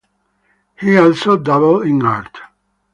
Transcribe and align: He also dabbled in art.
He 0.79 0.97
also 0.97 1.37
dabbled 1.37 1.83
in 1.85 2.03
art. 2.03 2.35